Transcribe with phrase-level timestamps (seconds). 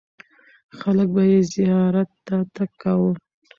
[0.79, 3.11] خلک به یې زیارت ته تګ کاوه.